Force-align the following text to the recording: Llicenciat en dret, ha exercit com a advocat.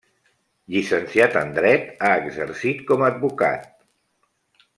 Llicenciat 0.75 1.37
en 1.41 1.53
dret, 1.57 1.85
ha 2.07 2.11
exercit 2.23 2.83
com 2.89 3.05
a 3.05 3.11
advocat. 3.15 3.71